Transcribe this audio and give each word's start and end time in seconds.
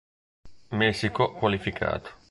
Messico 0.69 1.31
qualificato. 1.33 2.17